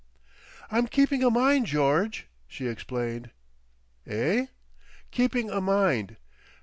[0.71, 3.29] "I'm keeping a mind, George," she explained.
[4.07, 4.47] "Eh?"
[5.11, 6.15] "Keeping a mind.